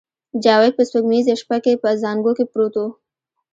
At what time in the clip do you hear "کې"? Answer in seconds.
1.63-1.81, 2.37-2.45